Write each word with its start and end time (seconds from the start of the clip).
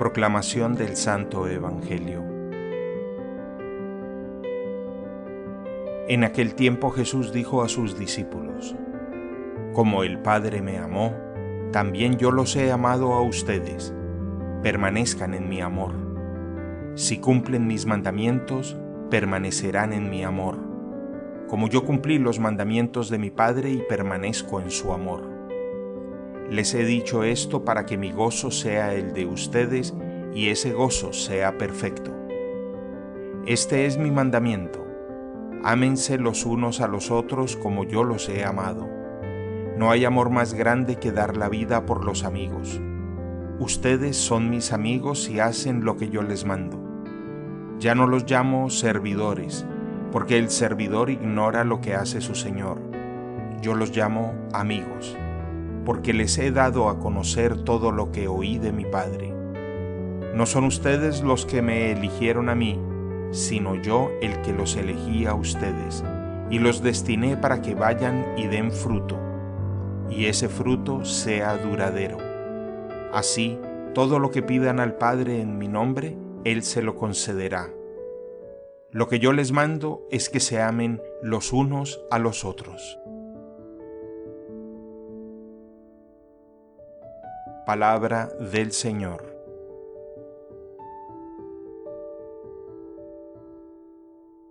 Proclamación 0.00 0.76
del 0.76 0.96
Santo 0.96 1.46
Evangelio. 1.46 2.24
En 6.08 6.24
aquel 6.24 6.54
tiempo 6.54 6.88
Jesús 6.88 7.34
dijo 7.34 7.62
a 7.62 7.68
sus 7.68 7.98
discípulos, 7.98 8.74
Como 9.74 10.02
el 10.02 10.18
Padre 10.20 10.62
me 10.62 10.78
amó, 10.78 11.14
también 11.70 12.16
yo 12.16 12.30
los 12.30 12.56
he 12.56 12.72
amado 12.72 13.12
a 13.12 13.20
ustedes, 13.20 13.92
permanezcan 14.62 15.34
en 15.34 15.50
mi 15.50 15.60
amor. 15.60 15.92
Si 16.94 17.18
cumplen 17.18 17.66
mis 17.66 17.84
mandamientos, 17.84 18.78
permanecerán 19.10 19.92
en 19.92 20.08
mi 20.08 20.24
amor, 20.24 20.56
como 21.46 21.68
yo 21.68 21.84
cumplí 21.84 22.18
los 22.18 22.38
mandamientos 22.38 23.10
de 23.10 23.18
mi 23.18 23.28
Padre 23.28 23.68
y 23.68 23.82
permanezco 23.86 24.62
en 24.62 24.70
su 24.70 24.94
amor. 24.94 25.39
Les 26.50 26.74
he 26.74 26.84
dicho 26.84 27.22
esto 27.22 27.64
para 27.64 27.86
que 27.86 27.96
mi 27.96 28.10
gozo 28.10 28.50
sea 28.50 28.92
el 28.94 29.12
de 29.12 29.24
ustedes 29.24 29.94
y 30.34 30.48
ese 30.48 30.72
gozo 30.72 31.12
sea 31.12 31.56
perfecto. 31.56 32.12
Este 33.46 33.86
es 33.86 33.98
mi 33.98 34.10
mandamiento. 34.10 34.84
Ámense 35.62 36.18
los 36.18 36.44
unos 36.44 36.80
a 36.80 36.88
los 36.88 37.12
otros 37.12 37.54
como 37.54 37.84
yo 37.84 38.02
los 38.02 38.28
he 38.28 38.44
amado. 38.44 38.88
No 39.76 39.92
hay 39.92 40.04
amor 40.04 40.30
más 40.30 40.52
grande 40.52 40.96
que 40.96 41.12
dar 41.12 41.36
la 41.36 41.48
vida 41.48 41.86
por 41.86 42.04
los 42.04 42.24
amigos. 42.24 42.80
Ustedes 43.60 44.16
son 44.16 44.50
mis 44.50 44.72
amigos 44.72 45.28
y 45.28 45.38
hacen 45.38 45.84
lo 45.84 45.96
que 45.96 46.08
yo 46.08 46.22
les 46.22 46.44
mando. 46.44 46.80
Ya 47.78 47.94
no 47.94 48.08
los 48.08 48.28
llamo 48.28 48.70
servidores, 48.70 49.64
porque 50.10 50.36
el 50.36 50.50
servidor 50.50 51.10
ignora 51.10 51.62
lo 51.62 51.80
que 51.80 51.94
hace 51.94 52.20
su 52.20 52.34
Señor. 52.34 52.80
Yo 53.62 53.76
los 53.76 53.96
llamo 53.96 54.34
amigos 54.52 55.16
porque 55.84 56.12
les 56.12 56.38
he 56.38 56.50
dado 56.50 56.88
a 56.88 56.98
conocer 56.98 57.64
todo 57.64 57.92
lo 57.92 58.12
que 58.12 58.28
oí 58.28 58.58
de 58.58 58.72
mi 58.72 58.84
Padre. 58.84 59.32
No 60.34 60.46
son 60.46 60.64
ustedes 60.64 61.22
los 61.22 61.46
que 61.46 61.62
me 61.62 61.92
eligieron 61.92 62.48
a 62.48 62.54
mí, 62.54 62.78
sino 63.30 63.74
yo 63.74 64.10
el 64.20 64.40
que 64.42 64.52
los 64.52 64.76
elegí 64.76 65.26
a 65.26 65.34
ustedes, 65.34 66.04
y 66.50 66.58
los 66.58 66.82
destiné 66.82 67.36
para 67.36 67.62
que 67.62 67.74
vayan 67.74 68.26
y 68.36 68.46
den 68.46 68.72
fruto, 68.72 69.16
y 70.08 70.26
ese 70.26 70.48
fruto 70.48 71.04
sea 71.04 71.56
duradero. 71.56 72.18
Así, 73.12 73.58
todo 73.94 74.18
lo 74.18 74.30
que 74.30 74.42
pidan 74.42 74.78
al 74.80 74.94
Padre 74.94 75.40
en 75.40 75.58
mi 75.58 75.68
nombre, 75.68 76.16
Él 76.44 76.62
se 76.62 76.82
lo 76.82 76.94
concederá. 76.96 77.70
Lo 78.92 79.08
que 79.08 79.18
yo 79.18 79.32
les 79.32 79.52
mando 79.52 80.06
es 80.10 80.28
que 80.28 80.40
se 80.40 80.60
amen 80.60 81.00
los 81.22 81.52
unos 81.52 82.04
a 82.10 82.18
los 82.18 82.44
otros. 82.44 82.98
Palabra 87.64 88.28
del 88.38 88.72
Señor. 88.72 89.29